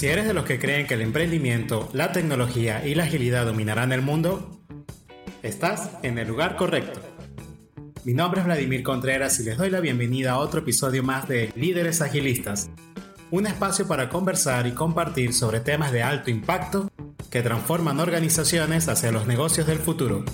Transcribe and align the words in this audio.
Si 0.00 0.08
eres 0.08 0.26
de 0.26 0.32
los 0.32 0.46
que 0.46 0.58
creen 0.58 0.86
que 0.86 0.94
el 0.94 1.02
emprendimiento, 1.02 1.90
la 1.92 2.10
tecnología 2.10 2.86
y 2.86 2.94
la 2.94 3.02
agilidad 3.02 3.44
dominarán 3.44 3.92
el 3.92 4.00
mundo, 4.00 4.58
estás 5.42 5.90
en 6.02 6.16
el 6.16 6.26
lugar 6.26 6.56
correcto. 6.56 7.00
Mi 8.04 8.14
nombre 8.14 8.40
es 8.40 8.46
Vladimir 8.46 8.82
Contreras 8.82 9.38
y 9.40 9.42
les 9.42 9.58
doy 9.58 9.68
la 9.68 9.80
bienvenida 9.80 10.30
a 10.30 10.38
otro 10.38 10.60
episodio 10.60 11.02
más 11.02 11.28
de 11.28 11.52
Líderes 11.54 12.00
Agilistas, 12.00 12.70
un 13.30 13.46
espacio 13.46 13.86
para 13.86 14.08
conversar 14.08 14.66
y 14.66 14.72
compartir 14.72 15.34
sobre 15.34 15.60
temas 15.60 15.92
de 15.92 16.02
alto 16.02 16.30
impacto 16.30 16.90
que 17.30 17.42
transforman 17.42 18.00
organizaciones 18.00 18.88
hacia 18.88 19.12
los 19.12 19.26
negocios 19.26 19.66
del 19.66 19.80
futuro. 19.80 20.24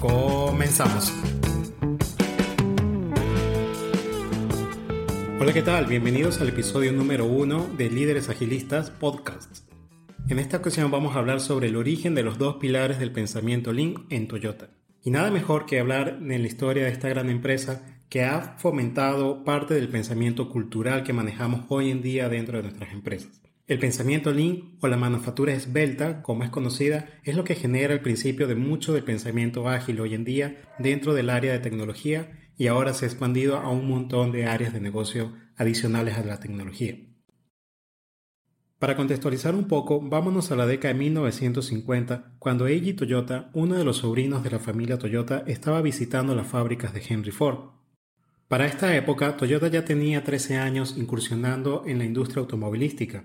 Comenzamos. 0.00 1.12
Hola, 5.38 5.52
¿qué 5.52 5.60
tal? 5.60 5.84
Bienvenidos 5.84 6.40
al 6.40 6.48
episodio 6.48 6.92
número 6.92 7.26
uno 7.26 7.68
de 7.76 7.90
Líderes 7.90 8.30
Agilistas 8.30 8.90
Podcast. 8.90 9.70
En 10.30 10.38
esta 10.38 10.56
ocasión 10.56 10.90
vamos 10.90 11.14
a 11.14 11.18
hablar 11.18 11.42
sobre 11.42 11.68
el 11.68 11.76
origen 11.76 12.14
de 12.14 12.22
los 12.22 12.38
dos 12.38 12.56
pilares 12.56 12.98
del 12.98 13.12
pensamiento 13.12 13.70
Lean 13.74 14.06
en 14.08 14.28
Toyota. 14.28 14.70
Y 15.02 15.10
nada 15.10 15.30
mejor 15.30 15.66
que 15.66 15.78
hablar 15.78 16.20
en 16.22 16.40
la 16.40 16.48
historia 16.48 16.84
de 16.84 16.90
esta 16.90 17.10
gran 17.10 17.28
empresa 17.28 17.84
que 18.08 18.24
ha 18.24 18.56
fomentado 18.56 19.44
parte 19.44 19.74
del 19.74 19.90
pensamiento 19.90 20.48
cultural 20.48 21.04
que 21.04 21.12
manejamos 21.12 21.66
hoy 21.68 21.90
en 21.90 22.00
día 22.00 22.30
dentro 22.30 22.56
de 22.56 22.62
nuestras 22.62 22.94
empresas. 22.94 23.42
El 23.66 23.78
pensamiento 23.78 24.32
Lean 24.32 24.78
o 24.80 24.88
la 24.88 24.96
manufactura 24.96 25.52
esbelta, 25.52 26.22
como 26.22 26.44
es 26.44 26.50
conocida, 26.50 27.10
es 27.24 27.36
lo 27.36 27.44
que 27.44 27.56
genera 27.56 27.92
el 27.92 28.00
principio 28.00 28.46
de 28.46 28.54
mucho 28.54 28.94
del 28.94 29.04
pensamiento 29.04 29.68
ágil 29.68 30.00
hoy 30.00 30.14
en 30.14 30.24
día 30.24 30.62
dentro 30.78 31.12
del 31.12 31.28
área 31.28 31.52
de 31.52 31.58
tecnología 31.58 32.30
y 32.56 32.68
ahora 32.68 32.94
se 32.94 33.04
ha 33.04 33.08
expandido 33.08 33.58
a 33.58 33.70
un 33.70 33.88
montón 33.88 34.32
de 34.32 34.46
áreas 34.46 34.72
de 34.72 34.80
negocio 34.80 35.32
adicionales 35.56 36.16
a 36.16 36.24
la 36.24 36.40
tecnología. 36.40 36.96
Para 38.78 38.94
contextualizar 38.94 39.54
un 39.54 39.68
poco, 39.68 40.02
vámonos 40.02 40.52
a 40.52 40.56
la 40.56 40.66
década 40.66 40.92
de 40.92 41.00
1950, 41.00 42.34
cuando 42.38 42.66
Eiji 42.66 42.92
Toyota, 42.92 43.50
uno 43.54 43.74
de 43.76 43.84
los 43.84 43.98
sobrinos 43.98 44.42
de 44.42 44.50
la 44.50 44.58
familia 44.58 44.98
Toyota, 44.98 45.44
estaba 45.46 45.80
visitando 45.80 46.34
las 46.34 46.46
fábricas 46.46 46.92
de 46.92 47.02
Henry 47.08 47.30
Ford. 47.30 47.70
Para 48.48 48.66
esta 48.66 48.94
época, 48.94 49.38
Toyota 49.38 49.68
ya 49.68 49.86
tenía 49.86 50.24
13 50.24 50.58
años 50.58 50.94
incursionando 50.98 51.84
en 51.86 51.98
la 51.98 52.04
industria 52.04 52.40
automovilística. 52.40 53.24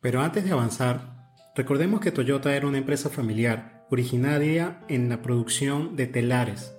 Pero 0.00 0.20
antes 0.22 0.44
de 0.44 0.52
avanzar, 0.52 1.34
recordemos 1.56 2.00
que 2.00 2.12
Toyota 2.12 2.54
era 2.54 2.68
una 2.68 2.78
empresa 2.78 3.10
familiar 3.10 3.84
originaria 3.90 4.80
en 4.88 5.08
la 5.08 5.22
producción 5.22 5.96
de 5.96 6.06
telares, 6.06 6.76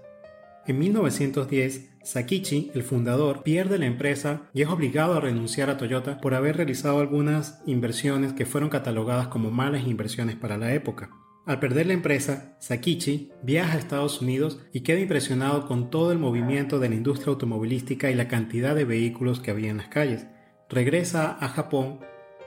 en 0.67 0.79
1910, 0.79 1.91
Sakichi, 2.03 2.71
el 2.73 2.83
fundador, 2.83 3.43
pierde 3.43 3.77
la 3.77 3.85
empresa 3.85 4.49
y 4.53 4.61
es 4.61 4.67
obligado 4.67 5.13
a 5.13 5.21
renunciar 5.21 5.69
a 5.69 5.77
Toyota 5.77 6.19
por 6.19 6.33
haber 6.33 6.57
realizado 6.57 6.99
algunas 6.99 7.61
inversiones 7.65 8.33
que 8.33 8.45
fueron 8.45 8.69
catalogadas 8.69 9.27
como 9.27 9.49
malas 9.49 9.87
inversiones 9.87 10.35
para 10.35 10.57
la 10.57 10.73
época. 10.73 11.09
Al 11.45 11.61
perder 11.61 11.87
la 11.87 11.93
empresa, 11.93 12.57
Sakichi 12.59 13.31
viaja 13.41 13.75
a 13.75 13.79
Estados 13.79 14.21
Unidos 14.21 14.59
y 14.73 14.81
queda 14.81 14.99
impresionado 14.99 15.65
con 15.65 15.89
todo 15.89 16.11
el 16.11 16.17
movimiento 16.17 16.79
de 16.79 16.89
la 16.89 16.95
industria 16.95 17.29
automovilística 17.29 18.11
y 18.11 18.15
la 18.15 18.27
cantidad 18.27 18.75
de 18.75 18.83
vehículos 18.83 19.39
que 19.39 19.51
había 19.51 19.71
en 19.71 19.77
las 19.77 19.87
calles. 19.87 20.27
Regresa 20.69 21.37
a 21.39 21.47
Japón 21.47 21.99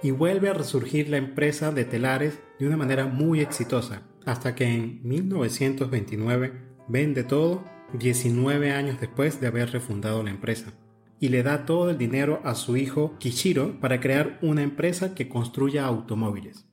y 0.03 0.11
vuelve 0.11 0.51
a 0.51 0.55
resurgir 0.55 1.09
la 1.09 1.17
empresa 1.17 1.73
de 1.73 1.87
telares 1.87 2.39
de 2.59 2.67
una 2.67 2.77
manera 2.77 3.07
muy 3.07 3.41
exitosa, 3.41 4.03
hasta 4.27 4.55
que 4.55 4.65
en 4.65 5.01
1929 5.03 6.53
vende 6.89 7.25
todo 7.25 7.65
19 7.99 8.73
años 8.73 9.01
después 9.01 9.41
de 9.41 9.47
haber 9.47 9.71
refundado 9.71 10.23
la 10.23 10.31
empresa, 10.31 10.73
y 11.19 11.29
le 11.29 11.43
da 11.43 11.67
todo 11.67 11.91
el 11.91 11.99
dinero 11.99 12.41
a 12.45 12.55
su 12.55 12.77
hijo 12.77 13.17
Kichiro 13.19 13.79
para 13.81 14.01
crear 14.01 14.39
una 14.43 14.63
empresa 14.63 15.15
que 15.15 15.29
construya 15.29 15.85
automóviles. 15.85 16.67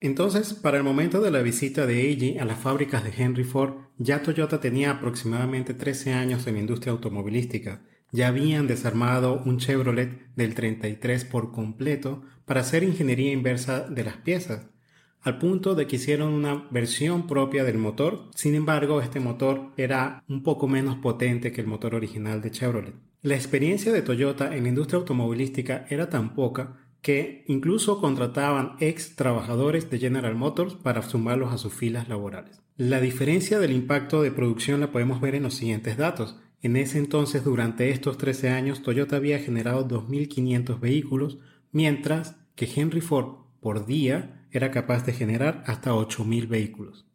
Entonces, 0.00 0.52
para 0.52 0.76
el 0.76 0.84
momento 0.84 1.22
de 1.22 1.30
la 1.30 1.40
visita 1.40 1.86
de 1.86 2.02
Eiji 2.02 2.38
a 2.38 2.44
las 2.44 2.58
fábricas 2.58 3.02
de 3.04 3.12
Henry 3.16 3.44
Ford, 3.44 3.74
ya 3.96 4.22
Toyota 4.22 4.60
tenía 4.60 4.90
aproximadamente 4.90 5.72
13 5.72 6.12
años 6.12 6.46
en 6.46 6.54
la 6.54 6.60
industria 6.60 6.92
automovilística. 6.92 7.82
Ya 8.12 8.28
habían 8.28 8.66
desarmado 8.66 9.42
un 9.46 9.58
Chevrolet 9.58 10.34
del 10.36 10.54
33 10.54 11.24
por 11.24 11.52
completo 11.52 12.22
para 12.44 12.60
hacer 12.60 12.82
ingeniería 12.82 13.32
inversa 13.32 13.88
de 13.88 14.04
las 14.04 14.18
piezas 14.18 14.73
al 15.24 15.38
punto 15.38 15.74
de 15.74 15.86
que 15.86 15.96
hicieron 15.96 16.32
una 16.32 16.68
versión 16.70 17.26
propia 17.26 17.64
del 17.64 17.78
motor. 17.78 18.30
Sin 18.34 18.54
embargo, 18.54 19.00
este 19.00 19.20
motor 19.20 19.72
era 19.76 20.22
un 20.28 20.42
poco 20.42 20.68
menos 20.68 20.96
potente 20.96 21.50
que 21.50 21.62
el 21.62 21.66
motor 21.66 21.94
original 21.94 22.42
de 22.42 22.50
Chevrolet. 22.50 22.94
La 23.22 23.34
experiencia 23.34 23.90
de 23.90 24.02
Toyota 24.02 24.54
en 24.54 24.64
la 24.64 24.68
industria 24.68 24.98
automovilística 24.98 25.86
era 25.88 26.10
tan 26.10 26.34
poca 26.34 26.76
que 27.00 27.44
incluso 27.48 28.00
contrataban 28.00 28.76
ex 28.80 29.16
trabajadores 29.16 29.88
de 29.90 29.98
General 29.98 30.34
Motors 30.34 30.74
para 30.74 31.02
sumarlos 31.02 31.52
a 31.52 31.58
sus 31.58 31.72
filas 31.72 32.08
laborales. 32.08 32.60
La 32.76 33.00
diferencia 33.00 33.58
del 33.58 33.72
impacto 33.72 34.20
de 34.20 34.30
producción 34.30 34.80
la 34.80 34.92
podemos 34.92 35.22
ver 35.22 35.34
en 35.34 35.44
los 35.44 35.54
siguientes 35.54 35.96
datos. 35.96 36.38
En 36.60 36.76
ese 36.76 36.98
entonces, 36.98 37.44
durante 37.44 37.90
estos 37.90 38.18
13 38.18 38.50
años, 38.50 38.82
Toyota 38.82 39.16
había 39.16 39.38
generado 39.38 39.88
2.500 39.88 40.80
vehículos, 40.80 41.38
mientras 41.72 42.36
que 42.56 42.68
Henry 42.74 43.00
Ford 43.00 43.36
por 43.60 43.86
día 43.86 44.43
era 44.54 44.70
capaz 44.70 45.04
de 45.04 45.12
generar 45.12 45.62
hasta 45.66 45.92
8.000 45.92 46.48
vehículos. 46.48 47.06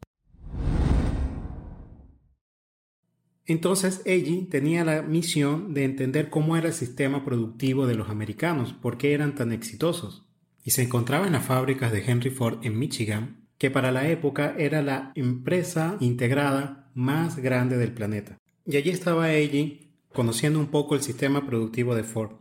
Entonces 3.45 4.03
Eiji 4.05 4.43
tenía 4.43 4.85
la 4.85 5.01
misión 5.01 5.73
de 5.73 5.83
entender 5.83 6.29
cómo 6.29 6.55
era 6.55 6.67
el 6.67 6.73
sistema 6.73 7.25
productivo 7.25 7.87
de 7.87 7.95
los 7.95 8.09
americanos, 8.09 8.73
por 8.73 8.97
qué 8.97 9.13
eran 9.13 9.33
tan 9.33 9.51
exitosos. 9.51 10.27
Y 10.63 10.71
se 10.71 10.83
encontraba 10.83 11.25
en 11.25 11.33
las 11.33 11.45
fábricas 11.45 11.91
de 11.91 12.03
Henry 12.05 12.29
Ford 12.29 12.59
en 12.61 12.77
Michigan, 12.77 13.47
que 13.57 13.71
para 13.71 13.91
la 13.91 14.07
época 14.07 14.53
era 14.57 14.83
la 14.83 15.11
empresa 15.15 15.97
integrada 15.99 16.91
más 16.93 17.37
grande 17.37 17.77
del 17.77 17.91
planeta. 17.91 18.37
Y 18.67 18.77
allí 18.77 18.91
estaba 18.91 19.33
Eiji 19.33 19.95
conociendo 20.13 20.59
un 20.59 20.67
poco 20.67 20.93
el 20.93 21.01
sistema 21.01 21.47
productivo 21.47 21.95
de 21.95 22.03
Ford. 22.03 22.33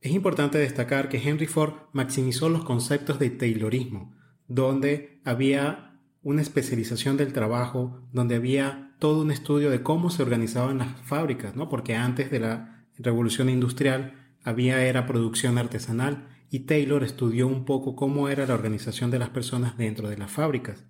Es 0.00 0.12
importante 0.12 0.56
destacar 0.56 1.10
que 1.10 1.18
Henry 1.18 1.46
Ford 1.46 1.74
maximizó 1.92 2.48
los 2.48 2.64
conceptos 2.64 3.18
de 3.18 3.28
Taylorismo, 3.28 4.14
donde 4.48 5.20
había 5.24 6.00
una 6.22 6.42
especialización 6.42 7.16
del 7.16 7.32
trabajo, 7.32 8.00
donde 8.12 8.34
había 8.36 8.94
todo 8.98 9.22
un 9.22 9.30
estudio 9.30 9.70
de 9.70 9.82
cómo 9.82 10.10
se 10.10 10.22
organizaban 10.22 10.78
las 10.78 11.00
fábricas, 11.02 11.54
¿no? 11.54 11.68
Porque 11.68 11.94
antes 11.94 12.30
de 12.30 12.40
la 12.40 12.86
revolución 12.98 13.48
industrial 13.48 14.14
había 14.42 14.84
era 14.84 15.06
producción 15.06 15.58
artesanal 15.58 16.28
y 16.50 16.60
Taylor 16.60 17.02
estudió 17.04 17.46
un 17.46 17.64
poco 17.64 17.96
cómo 17.96 18.28
era 18.28 18.46
la 18.46 18.54
organización 18.54 19.10
de 19.10 19.18
las 19.18 19.30
personas 19.30 19.76
dentro 19.76 20.08
de 20.08 20.16
las 20.16 20.30
fábricas. 20.30 20.86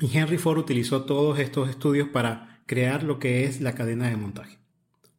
Y 0.00 0.16
Henry 0.16 0.38
Ford 0.38 0.58
utilizó 0.58 1.04
todos 1.04 1.38
estos 1.38 1.68
estudios 1.68 2.08
para 2.08 2.62
crear 2.66 3.04
lo 3.04 3.18
que 3.18 3.44
es 3.44 3.60
la 3.60 3.74
cadena 3.74 4.08
de 4.08 4.16
montaje. 4.16 4.58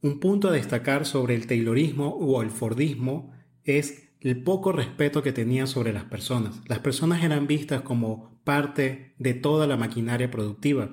Un 0.02 0.20
punto 0.20 0.50
a 0.50 0.52
destacar 0.52 1.06
sobre 1.06 1.36
el 1.36 1.48
Taylorismo 1.48 2.10
o 2.10 2.42
el 2.42 2.52
Fordismo 2.52 3.32
es 3.64 4.05
el 4.22 4.42
poco 4.44 4.72
respeto 4.72 5.22
que 5.22 5.32
tenían 5.32 5.68
sobre 5.68 5.94
las 5.94 6.06
personas. 6.06 6.62
Las 6.68 6.80
personas 6.80 7.24
eran 7.24 7.48
vistas 7.48 7.82
como 7.82 8.40
parte 8.44 9.14
de 9.18 9.34
toda 9.34 9.68
la 9.68 9.78
maquinaria 9.78 10.32
productiva. 10.32 10.90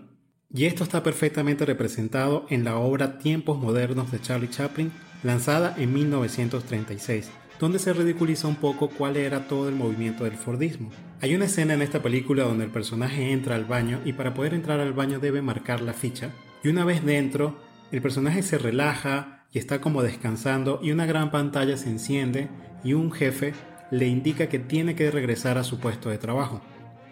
Y 0.54 0.66
esto 0.66 0.84
está 0.84 1.02
perfectamente 1.02 1.64
representado 1.64 2.46
en 2.50 2.64
la 2.64 2.76
obra 2.76 3.18
Tiempos 3.18 3.58
Modernos 3.58 4.10
de 4.12 4.20
Charlie 4.20 4.50
Chaplin, 4.50 4.92
lanzada 5.22 5.74
en 5.78 5.94
1936, 5.94 7.30
donde 7.58 7.78
se 7.78 7.92
ridiculiza 7.92 8.48
un 8.48 8.56
poco 8.56 8.90
cuál 8.90 9.16
era 9.16 9.48
todo 9.48 9.68
el 9.68 9.76
movimiento 9.76 10.24
del 10.24 10.34
Fordismo. 10.34 10.90
Hay 11.20 11.34
una 11.34 11.46
escena 11.46 11.74
en 11.74 11.82
esta 11.82 12.02
película 12.02 12.44
donde 12.44 12.64
el 12.64 12.70
personaje 12.70 13.32
entra 13.32 13.54
al 13.54 13.64
baño 13.64 14.00
y 14.04 14.12
para 14.12 14.34
poder 14.34 14.52
entrar 14.52 14.80
al 14.80 14.92
baño 14.92 15.20
debe 15.20 15.40
marcar 15.40 15.80
la 15.80 15.94
ficha, 15.94 16.32
y 16.62 16.68
una 16.68 16.84
vez 16.84 17.04
dentro, 17.04 17.56
el 17.90 18.02
personaje 18.02 18.42
se 18.42 18.58
relaja, 18.58 19.41
y 19.52 19.58
está 19.58 19.80
como 19.80 20.02
descansando 20.02 20.80
y 20.82 20.92
una 20.92 21.06
gran 21.06 21.30
pantalla 21.30 21.76
se 21.76 21.90
enciende 21.90 22.48
y 22.82 22.94
un 22.94 23.12
jefe 23.12 23.52
le 23.90 24.06
indica 24.06 24.48
que 24.48 24.58
tiene 24.58 24.94
que 24.94 25.10
regresar 25.10 25.58
a 25.58 25.64
su 25.64 25.78
puesto 25.78 26.08
de 26.08 26.18
trabajo. 26.18 26.62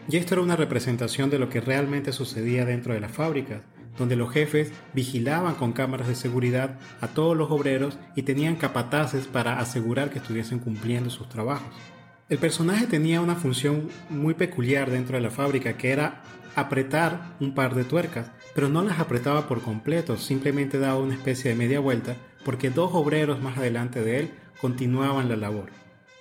Y 0.09 0.17
esto 0.17 0.35
era 0.35 0.43
una 0.43 0.57
representación 0.57 1.29
de 1.31 1.39
lo 1.39 1.51
que 1.51 1.61
realmente 1.61 2.13
sucedía 2.13 2.65
dentro 2.65 2.95
de 2.95 3.01
las 3.01 3.13
fábricas, 3.13 3.61
donde 3.99 4.17
los 4.17 4.33
jefes 4.33 4.73
vigilaban 4.95 5.55
con 5.57 5.73
cámaras 5.73 6.09
de 6.09 6.15
seguridad 6.15 6.79
a 7.03 7.09
todos 7.09 7.37
los 7.37 7.51
obreros 7.51 7.99
y 8.17 8.23
tenían 8.23 8.57
capataces 8.57 9.27
para 9.27 9.59
asegurar 9.59 10.11
que 10.11 10.19
estuviesen 10.19 10.59
cumpliendo 10.59 11.11
sus 11.11 11.29
trabajos. 11.29 11.75
El 12.31 12.39
personaje 12.39 12.87
tenía 12.87 13.21
una 13.21 13.35
función 13.35 13.89
muy 14.09 14.35
peculiar 14.35 14.91
dentro 14.91 15.17
de 15.17 15.23
la 15.23 15.31
fábrica 15.31 15.77
que 15.77 15.91
era 15.91 16.23
apretar 16.57 17.37
un 17.41 17.55
par 17.55 17.75
de 17.75 17.85
tuercas, 17.85 18.31
pero 18.55 18.69
no 18.69 18.83
las 18.83 18.99
apretaba 18.99 19.47
por 19.47 19.61
completo, 19.61 20.17
simplemente 20.17 20.79
daba 20.79 20.99
una 20.99 21.15
especie 21.15 21.51
de 21.51 21.57
media 21.57 21.81
vuelta 21.81 22.17
porque 22.45 22.71
dos 22.71 22.91
obreros 22.93 23.41
más 23.41 23.59
adelante 23.59 24.03
de 24.03 24.21
él 24.21 24.31
continuaban 24.61 25.29
la 25.29 25.37
labor. 25.37 25.71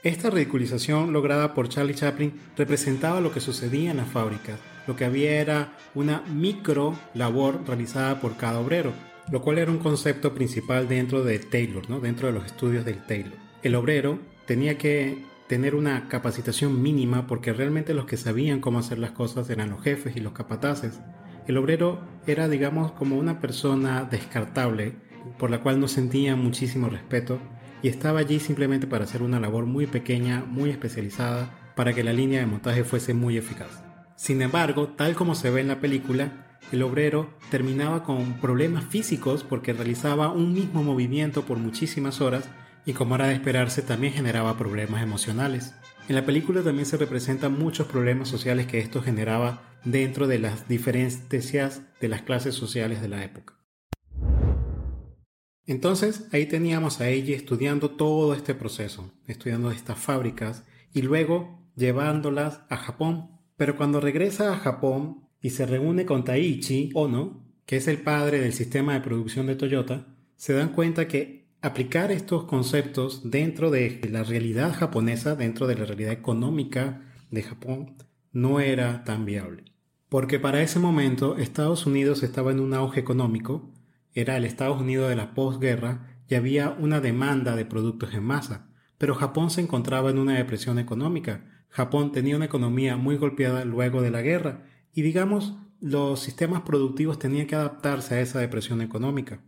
Esta 0.02 0.30
ridiculización 0.30 1.12
lograda 1.12 1.54
por 1.54 1.68
Charlie 1.68 1.94
Chaplin 1.94 2.34
representaba 2.56 3.20
lo 3.20 3.34
que 3.34 3.42
sucedía 3.42 3.92
en 3.92 3.98
las 3.98 4.08
fábricas. 4.08 4.60
Lo 4.88 4.96
que 4.96 5.04
había 5.04 5.42
era 5.42 5.74
una 5.94 6.22
micro 6.22 6.96
labor 7.14 7.62
realizada 7.68 8.22
por 8.22 8.38
cada 8.38 8.60
obrero. 8.60 8.94
lo 9.32 9.44
cual 9.44 9.60
era 9.60 9.70
un 9.70 9.78
concepto 9.78 10.34
principal 10.34 10.88
dentro 10.88 11.24
de 11.24 11.38
Taylor, 11.38 11.88
¿no? 11.88 12.00
dentro 12.00 12.26
de 12.26 12.34
los 12.34 12.48
estudios 12.48 12.84
del 12.84 13.06
Taylor. 13.06 13.38
El 13.62 13.76
obrero 13.76 14.18
tenía 14.48 14.80
que 14.80 15.24
tener 15.48 15.76
una 15.76 16.08
capacitación 16.08 16.82
mínima 16.82 17.28
porque 17.28 17.54
realmente 17.54 17.94
los 17.94 18.06
que 18.06 18.18
sabían 18.18 18.60
cómo 18.60 18.80
hacer 18.80 18.98
las 18.98 19.12
cosas 19.12 19.48
eran 19.52 19.70
los 19.70 19.84
jefes 19.84 20.16
y 20.16 20.20
los 20.20 20.34
capataces. 20.34 21.00
El 21.46 21.58
obrero 21.58 22.00
era, 22.26 22.48
digamos, 22.48 22.92
como 22.94 23.18
una 23.18 23.40
persona 23.40 24.04
descartable 24.04 24.96
por 25.38 25.50
la 25.50 25.62
cual 25.62 25.80
no 25.80 25.88
sentía 25.88 26.36
muchísimo 26.36 26.90
respeto 26.90 27.40
y 27.82 27.88
estaba 27.88 28.20
allí 28.20 28.40
simplemente 28.40 28.88
para 28.88 29.06
hacer 29.06 29.22
una 29.22 29.40
labor 29.40 29.66
muy 29.66 29.88
pequeña, 29.88 30.44
muy 30.46 30.70
especializada, 30.70 31.74
para 31.76 31.94
que 31.94 32.04
la 32.04 32.14
línea 32.14 32.42
de 32.42 32.46
montaje 32.46 32.84
fuese 32.84 33.14
muy 33.14 33.38
eficaz. 33.38 33.84
Sin 34.16 34.42
embargo, 34.42 34.90
tal 34.90 35.16
como 35.16 35.34
se 35.34 35.50
ve 35.50 35.62
en 35.62 35.70
la 35.70 35.80
película, 35.80 36.60
el 36.72 36.84
obrero 36.84 37.30
terminaba 37.50 38.04
con 38.04 38.34
problemas 38.34 38.84
físicos 38.84 39.44
porque 39.44 39.74
realizaba 39.74 40.32
un 40.32 40.54
mismo 40.54 40.84
movimiento 40.84 41.44
por 41.44 41.58
muchísimas 41.58 42.20
horas 42.20 42.50
y 42.86 42.94
como 42.94 43.16
era 43.16 43.28
de 43.28 43.34
esperarse 43.34 43.82
también 43.82 44.14
generaba 44.14 44.58
problemas 44.58 45.02
emocionales. 45.02 45.74
En 46.10 46.16
la 46.16 46.26
película 46.26 46.64
también 46.64 46.86
se 46.86 46.98
representan 46.98 47.58
muchos 47.58 47.88
problemas 47.88 48.28
sociales 48.28 48.68
que 48.68 48.80
esto 48.80 49.02
generaba 49.02 49.62
dentro 49.86 50.28
de 50.28 50.40
las 50.40 50.68
diferencias 50.68 51.82
de 52.02 52.08
las 52.08 52.24
clases 52.24 52.56
sociales 52.56 53.02
de 53.02 53.10
la 53.10 53.24
época. 53.24 53.59
Entonces 55.70 56.28
ahí 56.32 56.48
teníamos 56.48 57.00
a 57.00 57.10
ella 57.10 57.36
estudiando 57.36 57.92
todo 57.92 58.34
este 58.34 58.56
proceso, 58.56 59.14
estudiando 59.28 59.70
estas 59.70 60.00
fábricas 60.00 60.64
y 60.96 61.04
luego 61.04 61.64
llevándolas 61.76 62.62
a 62.70 62.78
Japón. 62.78 63.30
Pero 63.56 63.78
cuando 63.78 64.02
regresa 64.02 64.52
a 64.52 64.58
Japón 64.58 65.28
y 65.40 65.52
se 65.52 65.68
reúne 65.68 66.08
con 66.08 66.24
Taichi 66.24 66.90
Ono, 66.96 67.46
que 67.68 67.78
es 67.78 67.88
el 67.88 68.00
padre 68.00 68.40
del 68.40 68.54
sistema 68.54 68.94
de 68.94 69.02
producción 69.02 69.46
de 69.46 69.54
Toyota, 69.54 70.08
se 70.38 70.54
dan 70.54 70.70
cuenta 70.70 71.08
que 71.08 71.46
aplicar 71.62 72.12
estos 72.12 72.46
conceptos 72.46 73.30
dentro 73.30 73.70
de 73.70 74.02
la 74.10 74.24
realidad 74.24 74.74
japonesa, 74.74 75.36
dentro 75.36 75.68
de 75.68 75.76
la 75.76 75.86
realidad 75.86 76.14
económica 76.14 77.04
de 77.30 77.44
Japón, 77.44 77.96
no 78.32 78.60
era 78.60 79.04
tan 79.04 79.24
viable. 79.24 79.66
Porque 80.10 80.40
para 80.40 80.64
ese 80.64 80.80
momento 80.80 81.38
Estados 81.38 81.86
Unidos 81.86 82.24
estaba 82.24 82.52
en 82.52 82.60
un 82.60 82.74
auge 82.74 83.00
económico 83.00 83.70
era 84.14 84.38
el 84.38 84.46
Estados 84.46 84.82
Unidos 84.82 85.10
de 85.10 85.16
la 85.16 85.34
posguerra 85.34 86.18
y 86.28 86.36
había 86.36 86.70
una 86.72 87.00
demanda 87.00 87.56
de 87.56 87.66
productos 87.66 88.14
en 88.14 88.24
masa, 88.24 88.68
pero 88.98 89.16
Japón 89.16 89.50
se 89.50 89.62
encontraba 89.62 90.10
en 90.10 90.20
una 90.20 90.36
depresión 90.36 90.80
económica. 90.80 91.46
Japón 91.70 92.12
tenía 92.12 92.36
una 92.36 92.46
economía 92.46 92.98
muy 92.98 93.18
golpeada 93.18 93.66
luego 93.66 94.02
de 94.02 94.12
la 94.12 94.22
guerra 94.22 94.64
y 94.94 95.02
digamos 95.02 95.56
los 95.82 96.20
sistemas 96.20 96.62
productivos 96.62 97.20
tenían 97.20 97.48
que 97.48 97.56
adaptarse 97.56 98.16
a 98.16 98.22
esa 98.22 98.40
depresión 98.40 98.82
económica. 98.82 99.42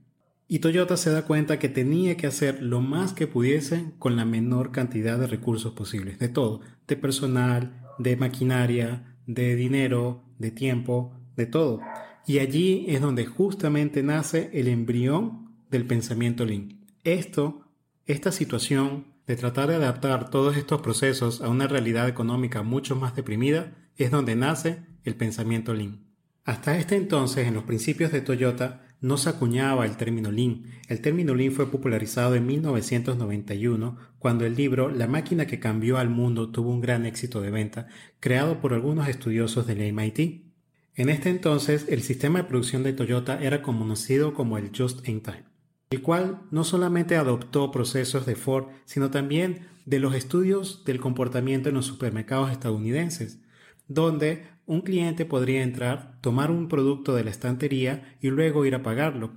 Y 0.48 0.60
Toyota 0.60 0.98
se 0.98 1.12
da 1.12 1.26
cuenta 1.26 1.60
que 1.60 1.70
tenía 1.70 2.18
que 2.18 2.28
hacer 2.28 2.62
lo 2.62 2.82
más 2.82 3.14
que 3.14 3.28
pudiese 3.28 3.92
con 4.00 4.16
la 4.16 4.26
menor 4.26 4.72
cantidad 4.72 5.18
de 5.18 5.28
recursos 5.28 5.74
posibles, 5.74 6.20
de 6.20 6.28
todo, 6.28 6.62
de 6.88 6.98
personal, 6.98 7.82
de 8.00 8.18
maquinaria, 8.18 9.16
de 9.28 9.56
dinero, 9.56 10.24
de 10.40 10.52
tiempo, 10.52 11.14
de 11.38 11.46
todo. 11.46 11.80
Y 12.26 12.40
allí 12.40 12.86
es 12.88 13.02
donde 13.02 13.26
justamente 13.26 14.04
nace 14.04 14.50
el 14.54 14.68
embrión 14.68 15.56
del 15.70 15.86
pensamiento 15.86 16.46
Lean. 16.46 16.86
Esto, 17.04 17.68
esta 18.06 18.32
situación 18.32 19.06
de 19.28 19.36
tratar 19.36 19.70
de 19.70 19.76
adaptar 19.76 20.30
todos 20.30 20.58
estos 20.58 20.82
procesos 20.82 21.42
a 21.42 21.50
una 21.50 21.68
realidad 21.68 22.08
económica 22.08 22.64
mucho 22.64 22.96
más 22.96 23.16
deprimida, 23.16 23.78
es 23.98 24.12
donde 24.12 24.36
nace 24.36 24.84
el 25.04 25.16
pensamiento 25.16 25.74
Lean. 25.74 26.06
Hasta 26.44 26.78
este 26.78 26.96
entonces, 26.96 27.48
en 27.48 27.54
los 27.54 27.64
principios 27.64 28.12
de 28.12 28.22
Toyota, 28.22 28.88
no 29.00 29.18
se 29.18 29.30
acuñaba 29.30 29.86
el 29.86 29.98
término 29.98 30.32
Lean. 30.32 30.66
El 30.88 31.02
término 31.02 31.34
Lean 31.34 31.54
fue 31.54 31.72
popularizado 31.72 32.36
en 32.36 32.46
1991 32.46 33.98
cuando 34.20 34.46
el 34.46 34.56
libro 34.56 34.90
La 34.90 35.08
máquina 35.08 35.48
que 35.48 35.60
cambió 35.60 35.98
al 35.98 36.10
mundo 36.10 36.52
tuvo 36.52 36.70
un 36.70 36.82
gran 36.82 37.06
éxito 37.06 37.42
de 37.42 37.50
venta, 37.50 37.88
creado 38.20 38.60
por 38.60 38.74
algunos 38.74 39.08
estudiosos 39.08 39.66
del 39.66 39.92
MIT. 39.92 40.51
En 40.96 41.10
este 41.10 41.30
entonces, 41.30 41.86
el 41.90 42.02
sistema 42.02 42.40
de 42.40 42.46
producción 42.46 42.84
de 42.84 42.92
Toyota 42.92 43.42
era 43.42 43.62
conocido 43.62 44.34
como 44.34 44.58
el 44.58 44.72
Just 44.76 45.08
in 45.08 45.22
Time, 45.22 45.46
el 45.90 46.02
cual 46.02 46.42
no 46.52 46.66
solamente 46.66 47.16
adoptó 47.16 47.72
procesos 47.72 48.26
de 48.26 48.36
Ford, 48.36 48.68
sino 48.86 49.10
también 49.10 49.68
de 49.86 50.00
los 50.00 50.14
estudios 50.14 50.84
del 50.84 51.00
comportamiento 51.00 51.70
en 51.70 51.76
los 51.76 51.86
supermercados 51.86 52.52
estadounidenses, 52.52 53.40
donde 53.88 54.44
un 54.66 54.82
cliente 54.82 55.26
podría 55.26 55.64
entrar, 55.64 56.18
tomar 56.22 56.52
un 56.52 56.68
producto 56.68 57.16
de 57.16 57.24
la 57.24 57.32
estantería 57.32 58.18
y 58.20 58.30
luego 58.30 58.66
ir 58.66 58.76
a 58.76 58.84
pagarlo. 58.84 59.32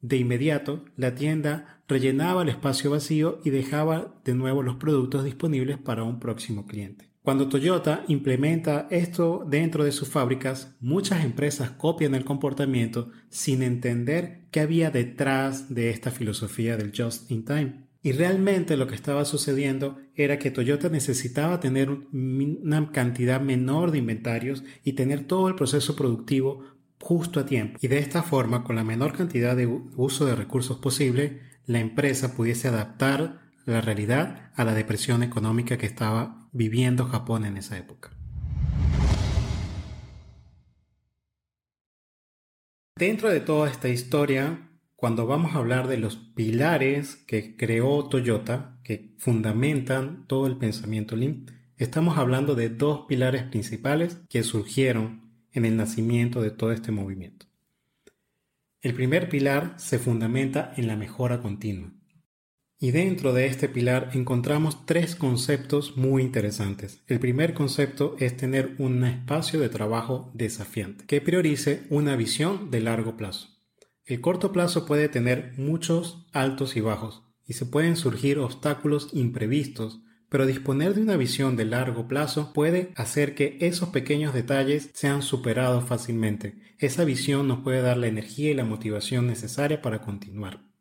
De 0.00 0.16
inmediato, 0.16 0.84
la 0.96 1.14
tienda 1.14 1.82
rellenaba 1.88 2.42
el 2.42 2.48
espacio 2.48 2.90
vacío 2.90 3.40
y 3.44 3.50
dejaba 3.50 4.14
de 4.24 4.34
nuevo 4.34 4.62
los 4.62 4.76
productos 4.76 5.24
disponibles 5.24 5.78
para 5.78 6.02
un 6.02 6.18
próximo 6.18 6.66
cliente. 6.66 7.10
Cuando 7.26 7.48
Toyota 7.48 8.04
implementa 8.06 8.86
esto 8.88 9.44
dentro 9.44 9.82
de 9.82 9.90
sus 9.90 10.08
fábricas, 10.08 10.76
muchas 10.78 11.24
empresas 11.24 11.72
copian 11.72 12.14
el 12.14 12.24
comportamiento 12.24 13.10
sin 13.30 13.64
entender 13.64 14.42
qué 14.52 14.60
había 14.60 14.92
detrás 14.92 15.74
de 15.74 15.90
esta 15.90 16.12
filosofía 16.12 16.76
del 16.76 16.92
just 16.96 17.28
in 17.32 17.44
time. 17.44 17.88
Y 18.00 18.12
realmente 18.12 18.76
lo 18.76 18.86
que 18.86 18.94
estaba 18.94 19.24
sucediendo 19.24 19.98
era 20.14 20.38
que 20.38 20.52
Toyota 20.52 20.88
necesitaba 20.88 21.58
tener 21.58 21.90
una 21.90 22.92
cantidad 22.92 23.40
menor 23.40 23.90
de 23.90 23.98
inventarios 23.98 24.62
y 24.84 24.92
tener 24.92 25.24
todo 25.24 25.48
el 25.48 25.56
proceso 25.56 25.96
productivo 25.96 26.62
justo 27.00 27.40
a 27.40 27.46
tiempo. 27.46 27.76
Y 27.82 27.88
de 27.88 27.98
esta 27.98 28.22
forma, 28.22 28.62
con 28.62 28.76
la 28.76 28.84
menor 28.84 29.14
cantidad 29.14 29.56
de 29.56 29.66
uso 29.66 30.26
de 30.26 30.36
recursos 30.36 30.78
posible, 30.78 31.40
la 31.66 31.80
empresa 31.80 32.36
pudiese 32.36 32.68
adaptar 32.68 33.45
la 33.66 33.80
realidad 33.80 34.52
a 34.54 34.64
la 34.64 34.74
depresión 34.74 35.22
económica 35.22 35.76
que 35.76 35.86
estaba 35.86 36.48
viviendo 36.52 37.04
Japón 37.04 37.44
en 37.44 37.56
esa 37.56 37.76
época. 37.76 38.10
Dentro 42.96 43.28
de 43.28 43.40
toda 43.40 43.68
esta 43.68 43.90
historia, 43.90 44.70
cuando 44.94 45.26
vamos 45.26 45.54
a 45.54 45.58
hablar 45.58 45.88
de 45.88 45.98
los 45.98 46.16
pilares 46.16 47.16
que 47.16 47.56
creó 47.56 48.08
Toyota, 48.08 48.78
que 48.82 49.14
fundamentan 49.18 50.26
todo 50.26 50.46
el 50.46 50.56
pensamiento 50.56 51.14
Lean, 51.14 51.46
estamos 51.76 52.16
hablando 52.16 52.54
de 52.54 52.70
dos 52.70 53.04
pilares 53.06 53.42
principales 53.42 54.18
que 54.30 54.42
surgieron 54.42 55.32
en 55.52 55.66
el 55.66 55.76
nacimiento 55.76 56.40
de 56.40 56.52
todo 56.52 56.72
este 56.72 56.92
movimiento. 56.92 57.46
El 58.80 58.94
primer 58.94 59.28
pilar 59.28 59.74
se 59.76 59.98
fundamenta 59.98 60.72
en 60.76 60.86
la 60.86 60.96
mejora 60.96 61.42
continua. 61.42 61.95
Y 62.78 62.90
dentro 62.90 63.32
de 63.32 63.46
este 63.46 63.70
pilar 63.70 64.10
encontramos 64.12 64.84
tres 64.84 65.14
conceptos 65.14 65.96
muy 65.96 66.22
interesantes. 66.22 67.02
El 67.06 67.20
primer 67.20 67.54
concepto 67.54 68.16
es 68.18 68.36
tener 68.36 68.74
un 68.76 69.02
espacio 69.04 69.60
de 69.60 69.70
trabajo 69.70 70.30
desafiante, 70.34 71.06
que 71.06 71.22
priorice 71.22 71.84
una 71.88 72.16
visión 72.16 72.70
de 72.70 72.80
largo 72.80 73.16
plazo. 73.16 73.48
El 74.04 74.20
corto 74.20 74.52
plazo 74.52 74.84
puede 74.84 75.08
tener 75.08 75.54
muchos 75.56 76.26
altos 76.32 76.76
y 76.76 76.80
bajos, 76.80 77.22
y 77.46 77.54
se 77.54 77.64
pueden 77.64 77.96
surgir 77.96 78.38
obstáculos 78.38 79.08
imprevistos, 79.14 80.02
pero 80.28 80.44
disponer 80.44 80.94
de 80.94 81.00
una 81.00 81.16
visión 81.16 81.56
de 81.56 81.64
largo 81.64 82.06
plazo 82.08 82.52
puede 82.52 82.92
hacer 82.94 83.34
que 83.34 83.56
esos 83.60 83.88
pequeños 83.88 84.34
detalles 84.34 84.90
sean 84.92 85.22
superados 85.22 85.84
fácilmente. 85.84 86.58
Esa 86.78 87.04
visión 87.04 87.48
nos 87.48 87.60
puede 87.60 87.80
dar 87.80 87.96
la 87.96 88.08
energía 88.08 88.50
y 88.50 88.54
la 88.54 88.64
motivación 88.64 89.26
necesaria 89.26 89.80
para 89.80 90.02
continuar. 90.02 90.75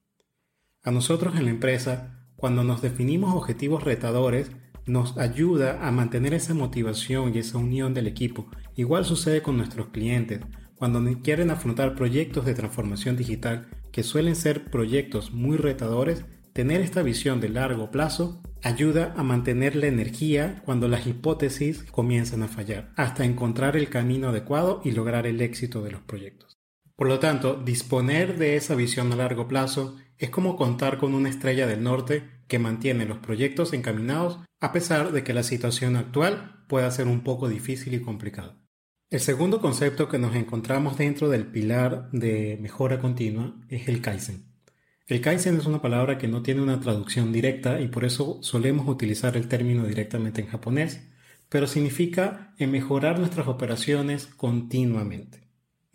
A 0.86 0.92
nosotros 0.92 1.36
en 1.36 1.46
la 1.46 1.50
empresa, 1.50 2.27
cuando 2.36 2.63
nos 2.63 2.84
definimos 2.84 3.34
objetivos 3.34 3.84
retadores, 3.84 4.51
nos 4.86 5.18
ayuda 5.18 5.88
a 5.88 5.89
mantener 5.89 6.36
esa 6.36 6.54
motivación 6.54 7.34
y 7.34 7.39
esa 7.39 7.58
unión 7.58 7.96
del 7.96 8.06
equipo. 8.06 8.51
Igual 8.75 9.04
sucede 9.04 9.42
con 9.42 9.58
nuestros 9.58 9.88
clientes. 9.88 10.42
Cuando 10.75 11.04
quieren 11.24 11.50
afrontar 11.50 11.96
proyectos 11.96 12.46
de 12.46 12.54
transformación 12.54 13.18
digital, 13.18 13.68
que 13.92 14.04
suelen 14.04 14.36
ser 14.36 14.65
proyectos 14.65 15.32
muy 15.32 15.58
retadores, 15.58 16.24
tener 16.54 16.82
esta 16.82 17.01
visión 17.01 17.42
de 17.42 17.50
largo 17.50 17.89
plazo 17.89 18.44
ayuda 18.62 19.15
a 19.18 19.24
mantener 19.24 19.75
la 19.75 19.88
energía 19.88 20.62
cuando 20.65 20.88
las 20.88 21.08
hipótesis 21.08 21.82
comienzan 21.86 22.44
a 22.44 22.48
fallar, 22.48 22.92
hasta 22.96 23.25
encontrar 23.25 23.75
el 23.75 23.89
camino 23.89 24.30
adecuado 24.30 24.82
y 24.84 24.92
lograr 24.92 25.25
el 25.25 25.42
éxito 25.42 25.82
de 25.82 25.89
los 25.89 26.01
proyectos. 26.01 26.60
Por 26.96 27.08
lo 27.08 27.18
tanto, 27.18 27.56
disponer 27.56 28.38
de 28.38 28.56
esa 28.56 28.75
visión 28.75 29.12
a 29.12 29.15
largo 29.15 29.48
plazo 29.48 29.98
es 30.17 30.29
como 30.29 30.55
contar 30.55 30.98
con 30.98 31.13
una 31.13 31.29
estrella 31.29 31.67
del 31.67 31.84
norte 31.84 32.29
que 32.48 32.60
mantiene 32.60 33.05
los 33.05 33.19
proyectos 33.19 33.74
encaminados 33.74 34.39
a 34.60 34.72
pesar 34.72 35.12
de 35.12 35.24
que 35.24 35.34
la 35.34 35.43
situación 35.43 35.95
actual 35.95 36.63
pueda 36.67 36.89
ser 36.91 37.07
un 37.07 37.22
poco 37.22 37.50
difícil 37.50 37.93
y 37.93 38.01
complicada. 38.01 38.57
El 39.10 39.19
segundo 39.19 39.62
concepto 39.62 40.10
que 40.10 40.17
nos 40.17 40.36
encontramos 40.36 40.98
dentro 40.98 41.29
del 41.29 41.45
pilar 41.45 42.10
de 42.12 42.57
mejora 42.60 43.00
continua 43.00 43.55
es 43.69 43.88
el 43.88 44.01
Kaizen. 44.01 44.55
El 45.07 45.22
Kaizen 45.22 45.57
es 45.57 45.67
una 45.67 45.81
palabra 45.81 46.17
que 46.17 46.27
no 46.27 46.41
tiene 46.41 46.62
una 46.62 46.79
traducción 46.79 47.31
directa 47.31 47.79
y 47.79 47.88
por 47.88 48.05
eso 48.05 48.39
solemos 48.41 48.88
utilizar 48.88 49.38
el 49.38 49.48
término 49.48 49.86
directamente 49.86 50.41
en 50.41 50.48
japonés, 50.48 51.07
pero 51.50 51.67
significa 51.67 52.55
mejorar 52.57 53.19
nuestras 53.19 53.48
operaciones 53.48 54.25
continuamente. 54.25 55.44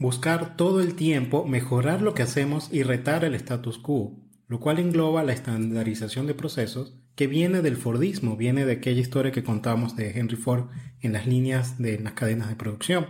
Buscar 0.00 0.57
todo 0.57 0.80
el 0.80 0.95
tiempo 0.95 1.45
mejorar 1.45 2.00
lo 2.02 2.14
que 2.14 2.23
hacemos 2.23 2.69
y 2.73 2.83
retar 2.83 3.23
el 3.23 3.35
status 3.35 3.78
quo, 3.78 4.19
lo 4.49 4.59
cual 4.59 4.80
engloba 4.80 5.23
la 5.23 5.35
estandarización 5.35 6.26
de 6.26 6.35
procesos 6.35 6.97
que 7.14 7.26
viene 7.26 7.61
del 7.61 7.76
Fordismo, 7.76 8.37
viene 8.37 8.64
de 8.64 8.73
aquella 8.73 9.00
historia 9.00 9.30
que 9.30 9.45
contamos 9.45 9.95
de 9.97 10.19
Henry 10.19 10.37
Ford 10.37 10.69
en 11.02 11.12
las 11.12 11.26
líneas 11.26 11.78
de 11.78 11.99
las 11.99 12.14
cadenas 12.14 12.49
de 12.49 12.57
producción. 12.57 13.07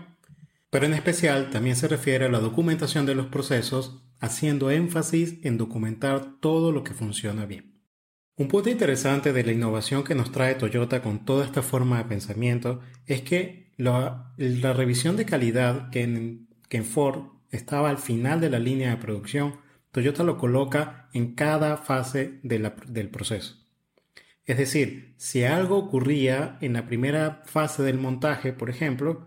Pero 0.68 0.84
en 0.84 0.94
especial 0.94 1.50
también 1.50 1.76
se 1.76 1.86
refiere 1.86 2.26
a 2.26 2.28
la 2.28 2.40
documentación 2.40 3.06
de 3.06 3.14
los 3.14 3.26
procesos, 3.26 4.02
haciendo 4.18 4.70
énfasis 4.70 5.38
en 5.44 5.58
documentar 5.58 6.40
todo 6.40 6.72
lo 6.72 6.82
que 6.82 6.92
funciona 6.92 7.46
bien. 7.46 7.70
Un 8.36 8.48
punto 8.48 8.68
interesante 8.68 9.32
de 9.32 9.44
la 9.44 9.52
innovación 9.52 10.02
que 10.02 10.16
nos 10.16 10.32
trae 10.32 10.56
Toyota 10.56 11.02
con 11.02 11.24
toda 11.24 11.44
esta 11.44 11.62
forma 11.62 11.98
de 11.98 12.04
pensamiento 12.04 12.80
es 13.06 13.22
que 13.22 13.72
la, 13.76 14.34
revisión 14.36 15.16
de 15.16 15.24
calidad 15.24 15.90
que 15.90 16.02
en 16.02 16.49
que 16.70 16.82
Ford 16.82 17.24
estaba 17.50 17.90
al 17.90 17.98
final 17.98 18.40
de 18.40 18.48
la 18.48 18.58
línea 18.58 18.90
de 18.90 18.96
producción, 18.96 19.56
Toyota 19.90 20.22
lo 20.22 20.38
coloca 20.38 21.10
en 21.12 21.34
cada 21.34 21.76
fase 21.76 22.38
del 22.42 23.10
proceso. 23.10 23.56
Es 24.46 24.56
decir, 24.56 25.14
si 25.18 25.44
algo 25.44 25.76
ocurría 25.76 26.56
en 26.60 26.72
la 26.72 26.86
primera 26.86 27.42
fase 27.44 27.82
del 27.82 27.98
montaje, 27.98 28.52
por 28.52 28.70
ejemplo, 28.70 29.26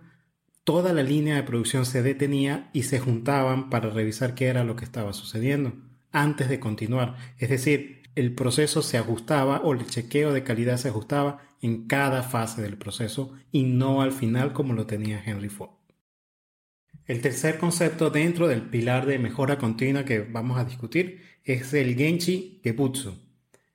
toda 0.64 0.94
la 0.94 1.04
línea 1.04 1.36
de 1.36 1.44
producción 1.44 1.86
se 1.86 2.02
detenía 2.02 2.70
y 2.74 2.84
se 2.84 3.00
juntaban 3.00 3.70
para 3.70 3.90
revisar 3.90 4.36
qué 4.36 4.48
era 4.48 4.64
lo 4.64 4.76
que 4.78 4.86
estaba 4.86 5.14
sucediendo 5.14 5.74
antes 6.12 6.48
de 6.48 6.62
continuar. 6.62 7.18
Es 7.38 7.50
decir, 7.50 8.04
el 8.16 8.34
proceso 8.36 8.82
se 8.82 8.98
ajustaba 8.98 9.60
o 9.62 9.74
el 9.74 9.86
chequeo 9.86 10.32
de 10.32 10.44
calidad 10.44 10.78
se 10.78 10.90
ajustaba 10.90 11.42
en 11.62 11.88
cada 11.88 12.24
fase 12.24 12.62
del 12.62 12.78
proceso 12.78 13.34
y 13.52 13.64
no 13.64 14.02
al 14.02 14.14
final 14.14 14.54
como 14.54 14.74
lo 14.74 14.86
tenía 14.86 15.22
Henry 15.26 15.50
Ford. 15.50 15.83
El 17.06 17.20
tercer 17.20 17.58
concepto 17.58 18.10
dentro 18.10 18.48
del 18.48 18.62
pilar 18.62 19.06
de 19.06 19.20
mejora 19.20 19.58
continua 19.58 20.06
que 20.06 20.22
vamos 20.22 20.58
a 20.58 20.64
discutir 20.64 21.22
es 21.44 21.74
el 21.74 21.98
Genchi 21.98 22.62
Gebutsu. 22.64 23.20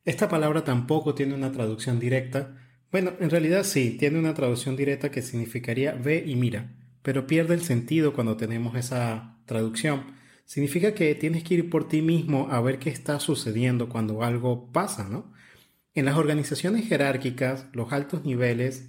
Esta 0.06 0.30
palabra 0.30 0.64
tampoco 0.64 1.14
tiene 1.14 1.34
una 1.34 1.52
traducción 1.52 2.00
directa. 2.00 2.56
Bueno, 2.90 3.12
en 3.20 3.28
realidad 3.28 3.64
sí, 3.64 3.98
tiene 3.98 4.18
una 4.18 4.32
traducción 4.32 4.76
directa 4.76 5.10
que 5.10 5.20
significaría 5.20 5.92
ve 5.92 6.24
y 6.26 6.36
mira, 6.36 6.74
pero 7.02 7.26
pierde 7.26 7.52
el 7.52 7.60
sentido 7.60 8.14
cuando 8.14 8.38
tenemos 8.38 8.74
esa 8.76 9.36
traducción. 9.44 10.06
Significa 10.46 10.94
que 10.94 11.14
tienes 11.14 11.44
que 11.44 11.56
ir 11.56 11.68
por 11.68 11.86
ti 11.86 12.00
mismo 12.00 12.48
a 12.50 12.62
ver 12.62 12.78
qué 12.78 12.88
está 12.88 13.20
sucediendo 13.20 13.90
cuando 13.90 14.22
algo 14.22 14.72
pasa, 14.72 15.06
¿no? 15.06 15.30
En 15.94 16.06
las 16.06 16.16
organizaciones 16.16 16.88
jerárquicas, 16.88 17.66
los 17.74 17.92
altos 17.92 18.24
niveles 18.24 18.88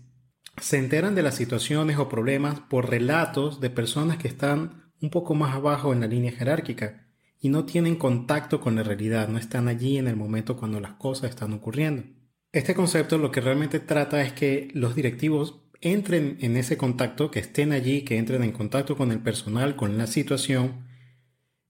se 0.61 0.77
enteran 0.77 1.15
de 1.15 1.23
las 1.23 1.35
situaciones 1.35 1.97
o 1.97 2.09
problemas 2.09 2.59
por 2.59 2.89
relatos 2.89 3.59
de 3.59 3.69
personas 3.69 4.17
que 4.17 4.27
están 4.27 4.91
un 5.01 5.09
poco 5.09 5.35
más 5.35 5.55
abajo 5.55 5.93
en 5.93 6.01
la 6.01 6.07
línea 6.07 6.31
jerárquica 6.31 7.07
y 7.39 7.49
no 7.49 7.65
tienen 7.65 7.95
contacto 7.95 8.59
con 8.59 8.75
la 8.75 8.83
realidad, 8.83 9.29
no 9.29 9.37
están 9.37 9.67
allí 9.67 9.97
en 9.97 10.07
el 10.07 10.15
momento 10.15 10.57
cuando 10.57 10.79
las 10.79 10.93
cosas 10.93 11.29
están 11.29 11.53
ocurriendo. 11.53 12.03
Este 12.51 12.75
concepto 12.75 13.17
lo 13.17 13.31
que 13.31 13.41
realmente 13.41 13.79
trata 13.79 14.21
es 14.21 14.33
que 14.33 14.69
los 14.73 14.95
directivos 14.95 15.61
entren 15.81 16.37
en 16.41 16.57
ese 16.57 16.77
contacto, 16.77 17.31
que 17.31 17.39
estén 17.39 17.71
allí, 17.71 18.01
que 18.01 18.17
entren 18.17 18.43
en 18.43 18.51
contacto 18.51 18.97
con 18.97 19.11
el 19.11 19.19
personal, 19.19 19.75
con 19.75 19.97
la 19.97 20.07
situación, 20.07 20.87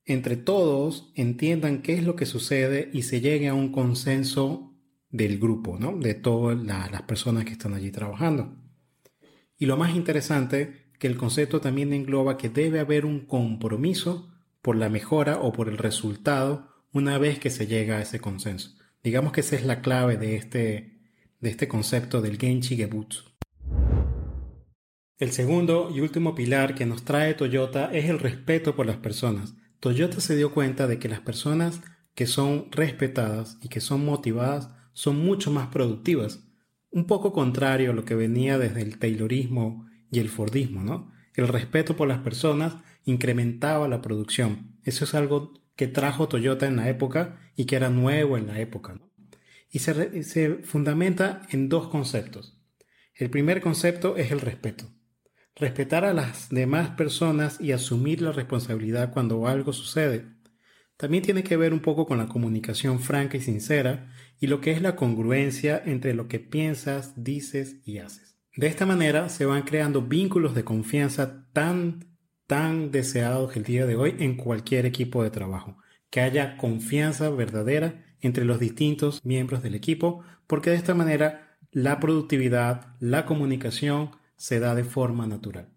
entre 0.06 0.38
todos 0.38 1.12
entiendan 1.16 1.84
qué 1.84 1.94
es 1.94 2.04
lo 2.04 2.16
que 2.16 2.26
sucede 2.26 2.90
y 2.94 3.04
se 3.04 3.22
llegue 3.22 3.48
a 3.48 3.54
un 3.54 3.72
consenso 3.72 4.74
del 5.12 5.38
grupo, 5.38 5.78
¿no? 5.80 5.98
de 5.98 6.16
todas 6.16 6.58
las 6.58 7.02
personas 7.04 7.46
que 7.46 7.52
están 7.52 7.74
allí 7.74 7.92
trabajando. 7.92 8.59
Y 9.62 9.66
lo 9.66 9.76
más 9.76 9.94
interesante, 9.94 10.90
que 11.00 11.08
el 11.08 11.18
concepto 11.18 11.60
también 11.60 11.92
engloba 11.92 12.38
que 12.38 12.50
debe 12.50 12.80
haber 12.80 13.06
un 13.06 13.26
compromiso 13.26 14.32
por 14.62 14.78
la 14.78 14.88
mejora 14.88 15.38
o 15.40 15.52
por 15.52 15.68
el 15.68 15.78
resultado 15.78 16.70
una 16.94 17.18
vez 17.18 17.40
que 17.40 17.50
se 17.50 17.68
llega 17.68 17.98
a 17.98 18.02
ese 18.02 18.22
consenso. 18.22 18.78
Digamos 19.04 19.34
que 19.34 19.42
esa 19.42 19.58
es 19.58 19.66
la 19.66 19.82
clave 19.82 20.16
de 20.16 20.38
este, 20.38 21.02
de 21.42 21.50
este 21.50 21.68
concepto 21.68 22.22
del 22.22 22.38
Genchi 22.38 22.78
Gebutsu. 22.78 23.26
El 25.18 25.32
segundo 25.32 25.92
y 25.94 26.00
último 26.00 26.36
pilar 26.36 26.74
que 26.74 26.86
nos 26.86 27.04
trae 27.04 27.34
Toyota 27.34 27.92
es 27.94 28.10
el 28.10 28.20
respeto 28.20 28.78
por 28.78 28.86
las 28.86 28.98
personas. 28.98 29.56
Toyota 29.82 30.22
se 30.22 30.38
dio 30.38 30.54
cuenta 30.54 30.88
de 30.88 31.00
que 31.00 31.10
las 31.10 31.20
personas 31.20 31.82
que 32.16 32.28
son 32.28 32.72
respetadas 32.72 33.58
y 33.62 33.68
que 33.68 33.82
son 33.82 34.06
motivadas 34.06 34.70
son 34.94 35.18
mucho 35.18 35.52
más 35.52 35.68
productivas 35.68 36.49
un 36.92 37.06
poco 37.06 37.34
contrario 37.34 37.92
a 37.92 37.94
lo 37.94 38.06
que 38.06 38.16
venía 38.16 38.58
desde 38.58 38.82
el 38.82 38.98
Taylorismo 38.98 39.88
y 40.12 40.20
el 40.20 40.30
Fordismo, 40.30 40.84
¿no? 40.84 41.12
El 41.36 41.48
respeto 41.48 41.96
por 41.96 42.08
las 42.08 42.20
personas 42.20 42.76
incrementaba 43.06 43.88
la 43.88 44.02
producción. 44.02 44.78
Eso 44.84 45.06
es 45.06 45.14
algo 45.14 45.54
que 45.76 45.88
trajo 45.88 46.28
Toyota 46.28 46.68
en 46.68 46.76
la 46.76 46.90
época 46.90 47.40
y 47.56 47.66
que 47.66 47.76
era 47.76 47.90
nuevo 47.90 48.38
en 48.38 48.48
la 48.48 48.60
época. 48.60 49.00
Y 49.72 49.80
se 49.80 50.60
fundamenta 50.64 51.44
en 51.52 51.70
dos 51.70 51.90
conceptos. 51.90 52.60
El 53.14 53.30
primer 53.30 53.62
concepto 53.62 54.18
es 54.18 54.32
el 54.32 54.42
respeto. 54.42 54.86
Respetar 55.56 56.06
a 56.06 56.14
las 56.14 56.50
demás 56.50 56.92
personas 56.92 57.60
y 57.62 57.72
asumir 57.72 58.22
la 58.22 58.32
responsabilidad 58.32 59.12
cuando 59.12 59.48
algo 59.48 59.74
sucede. 59.74 60.26
También 60.98 61.24
tiene 61.24 61.44
que 61.44 61.56
ver 61.56 61.72
un 61.72 61.80
poco 61.80 62.06
con 62.06 62.18
la 62.18 62.28
comunicación 62.28 63.00
franca 63.00 63.38
y 63.38 63.42
sincera 63.42 64.12
y 64.40 64.48
lo 64.48 64.62
que 64.62 64.72
es 64.72 64.82
la 64.82 64.96
congruencia 64.96 65.82
entre 65.86 66.14
lo 66.14 66.28
que 66.28 66.40
piensas, 66.40 67.14
dices 67.16 67.78
y 67.86 68.00
haces. 68.00 68.38
De 68.56 68.68
esta 68.68 68.86
manera 68.86 69.30
se 69.30 69.46
van 69.46 69.64
creando 69.64 70.02
vínculos 70.02 70.56
de 70.56 70.64
confianza 70.64 71.48
tan, 71.54 72.06
tan 72.48 72.92
deseados 72.92 73.56
el 73.56 73.64
día 73.64 73.86
de 73.86 73.96
hoy 73.96 74.16
en 74.20 74.36
cualquier 74.36 74.86
equipo 74.86 75.24
de 75.24 75.30
trabajo. 75.30 75.78
Que 76.10 76.22
haya 76.22 76.58
confianza 76.58 77.30
verdadera 77.30 78.04
entre 78.22 78.46
los 78.46 78.60
distintos 78.60 79.24
miembros 79.24 79.62
del 79.62 79.76
equipo, 79.76 80.24
porque 80.48 80.72
de 80.72 80.78
esta 80.78 80.94
manera 80.96 81.58
la 81.72 82.00
productividad, 82.00 82.96
la 83.00 83.26
comunicación 83.26 84.12
se 84.36 84.60
da 84.60 84.74
de 84.74 84.84
forma 84.84 85.28
natural. 85.28 85.70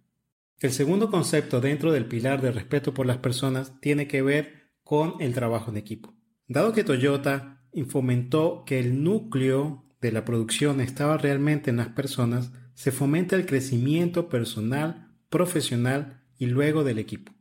El 0.58 0.70
segundo 0.70 1.10
concepto 1.10 1.60
dentro 1.60 1.92
del 1.92 2.06
pilar 2.06 2.40
de 2.40 2.52
respeto 2.52 2.94
por 2.94 3.04
las 3.04 3.18
personas 3.18 3.78
tiene 3.80 4.06
que 4.06 4.22
ver 4.22 4.70
con 4.82 5.14
el 5.20 5.34
trabajo 5.34 5.70
en 5.70 5.76
equipo. 5.76 6.14
Dado 6.46 6.72
que 6.72 6.84
Toyota 6.84 7.61
fomentó 7.88 8.64
que 8.66 8.78
el 8.78 9.02
núcleo 9.02 9.84
de 10.00 10.12
la 10.12 10.24
producción 10.24 10.80
estaba 10.80 11.16
realmente 11.16 11.70
en 11.70 11.76
las 11.78 11.88
personas, 11.88 12.52
se 12.74 12.92
fomenta 12.92 13.36
el 13.36 13.46
crecimiento 13.46 14.28
personal, 14.28 15.14
profesional 15.30 16.22
y 16.38 16.46
luego 16.46 16.84
del 16.84 16.98
equipo. 16.98 17.32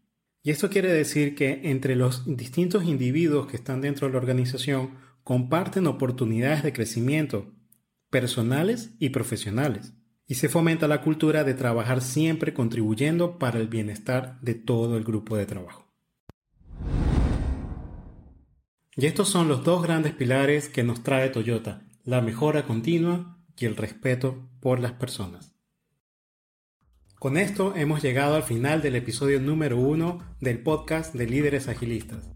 Y 0.44 0.52
esto 0.52 0.70
quiere 0.70 0.92
decir 0.92 1.36
que 1.36 1.62
entre 1.66 1.96
los 1.96 2.24
distintos 2.26 2.84
individuos 2.84 3.48
que 3.48 3.58
están 3.58 3.82
dentro 3.82 4.08
de 4.08 4.14
la 4.14 4.20
organización 4.20 4.92
comparten 5.24 5.88
oportunidades 5.88 6.64
de 6.64 6.74
crecimiento 6.74 7.52
personales 8.10 8.94
y 9.00 9.10
profesionales. 9.10 9.94
Y 10.28 10.36
se 10.36 10.50
fomenta 10.50 10.88
la 10.88 11.02
cultura 11.02 11.44
de 11.44 11.54
trabajar 11.54 12.02
siempre 12.02 12.54
contribuyendo 12.54 13.40
para 13.40 13.60
el 13.60 13.68
bienestar 13.68 14.40
de 14.42 14.54
todo 14.54 14.98
el 14.98 15.04
grupo 15.04 15.36
de 15.36 15.46
trabajo. 15.46 15.81
Y 19.02 19.08
estos 19.08 19.30
son 19.30 19.48
los 19.48 19.64
dos 19.64 19.82
grandes 19.82 20.14
pilares 20.14 20.70
que 20.70 20.84
nos 20.84 21.02
trae 21.02 21.30
Toyota, 21.30 21.82
la 22.04 22.22
mejora 22.22 22.68
continua 22.68 23.36
y 23.58 23.66
el 23.66 23.76
respeto 23.76 24.48
por 24.60 24.80
las 24.80 24.92
personas. 24.92 25.56
Con 27.18 27.36
esto 27.36 27.74
hemos 27.76 28.04
llegado 28.04 28.36
al 28.36 28.44
final 28.44 28.84
del 28.84 28.96
episodio 28.96 29.42
número 29.42 29.80
uno 29.80 30.20
del 30.40 30.62
podcast 30.62 31.16
de 31.16 31.26
líderes 31.26 31.68
agilistas. 31.68 32.30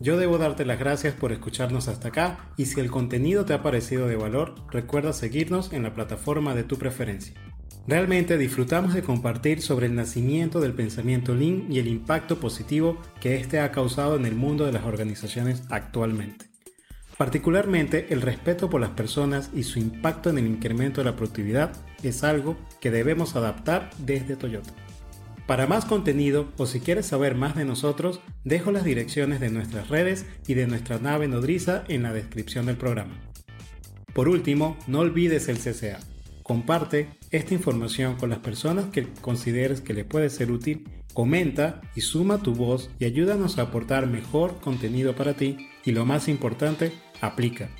Yo 0.00 0.18
debo 0.18 0.36
darte 0.36 0.66
las 0.66 0.78
gracias 0.78 1.14
por 1.14 1.32
escucharnos 1.32 1.88
hasta 1.88 2.08
acá 2.08 2.52
y 2.58 2.66
si 2.66 2.78
el 2.78 2.90
contenido 2.90 3.46
te 3.46 3.54
ha 3.54 3.62
parecido 3.62 4.06
de 4.06 4.16
valor, 4.16 4.54
recuerda 4.70 5.14
seguirnos 5.14 5.72
en 5.72 5.82
la 5.82 5.94
plataforma 5.94 6.54
de 6.54 6.64
tu 6.64 6.76
preferencia. 6.76 7.40
Realmente 7.86 8.38
disfrutamos 8.38 8.94
de 8.94 9.02
compartir 9.02 9.60
sobre 9.60 9.86
el 9.86 9.96
nacimiento 9.96 10.60
del 10.60 10.72
pensamiento 10.72 11.34
Lean 11.34 11.66
y 11.68 11.80
el 11.80 11.88
impacto 11.88 12.38
positivo 12.38 13.00
que 13.20 13.36
éste 13.36 13.58
ha 13.58 13.72
causado 13.72 14.14
en 14.14 14.24
el 14.24 14.36
mundo 14.36 14.64
de 14.64 14.72
las 14.72 14.84
organizaciones 14.84 15.64
actualmente. 15.68 16.46
Particularmente, 17.18 18.06
el 18.10 18.22
respeto 18.22 18.70
por 18.70 18.80
las 18.80 18.90
personas 18.90 19.50
y 19.52 19.64
su 19.64 19.80
impacto 19.80 20.30
en 20.30 20.38
el 20.38 20.46
incremento 20.46 21.00
de 21.00 21.06
la 21.06 21.16
productividad 21.16 21.72
es 22.04 22.22
algo 22.22 22.56
que 22.80 22.92
debemos 22.92 23.34
adaptar 23.34 23.90
desde 23.98 24.36
Toyota. 24.36 24.72
Para 25.46 25.66
más 25.66 25.84
contenido 25.84 26.52
o 26.58 26.66
si 26.66 26.78
quieres 26.78 27.06
saber 27.06 27.34
más 27.34 27.56
de 27.56 27.64
nosotros, 27.64 28.20
dejo 28.44 28.70
las 28.70 28.84
direcciones 28.84 29.40
de 29.40 29.50
nuestras 29.50 29.88
redes 29.88 30.24
y 30.46 30.54
de 30.54 30.68
nuestra 30.68 30.98
nave 31.00 31.26
nodriza 31.26 31.82
en 31.88 32.04
la 32.04 32.12
descripción 32.12 32.66
del 32.66 32.76
programa. 32.76 33.20
Por 34.14 34.28
último, 34.28 34.76
no 34.86 35.00
olvides 35.00 35.48
el 35.48 35.58
CCA 35.58 35.98
Comparte 36.42 37.08
esta 37.32 37.54
información 37.54 38.16
con 38.16 38.30
las 38.30 38.38
personas 38.38 38.86
que 38.86 39.08
consideres 39.20 39.80
que 39.80 39.94
le 39.94 40.04
puede 40.04 40.30
ser 40.30 40.52
útil. 40.52 40.86
Comenta 41.14 41.80
y 41.94 42.02
suma 42.02 42.42
tu 42.42 42.54
voz 42.54 42.90
y 42.98 43.06
ayúdanos 43.06 43.58
a 43.58 43.62
aportar 43.62 44.06
mejor 44.06 44.60
contenido 44.60 45.16
para 45.16 45.34
ti. 45.34 45.68
Y 45.84 45.92
lo 45.92 46.06
más 46.06 46.28
importante, 46.28 46.92
aplica. 47.20 47.70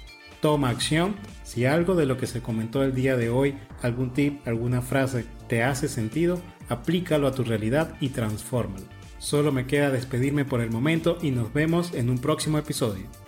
Toma 0.40 0.70
acción. 0.70 1.16
Si 1.44 1.66
algo 1.66 1.94
de 1.94 2.06
lo 2.06 2.16
que 2.16 2.26
se 2.26 2.40
comentó 2.40 2.82
el 2.82 2.94
día 2.94 3.16
de 3.16 3.30
hoy, 3.30 3.54
algún 3.82 4.12
tip, 4.12 4.46
alguna 4.48 4.82
frase 4.82 5.24
te 5.48 5.62
hace 5.62 5.86
sentido, 5.86 6.40
aplícalo 6.68 7.28
a 7.28 7.32
tu 7.32 7.44
realidad 7.44 7.94
y 8.00 8.08
transfórmalo. 8.08 8.86
Solo 9.18 9.52
me 9.52 9.66
queda 9.66 9.90
despedirme 9.90 10.44
por 10.44 10.60
el 10.60 10.70
momento 10.70 11.18
y 11.22 11.30
nos 11.30 11.52
vemos 11.52 11.94
en 11.94 12.10
un 12.10 12.18
próximo 12.18 12.58
episodio. 12.58 13.21